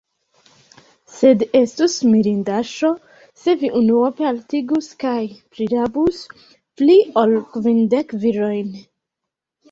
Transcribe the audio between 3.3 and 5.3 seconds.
se vi unuope haltigus kaj